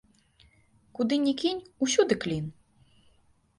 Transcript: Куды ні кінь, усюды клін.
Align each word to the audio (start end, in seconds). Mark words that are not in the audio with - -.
Куды 0.99 1.19
ні 1.27 1.33
кінь, 1.43 1.61
усюды 1.87 2.19
клін. 2.25 2.51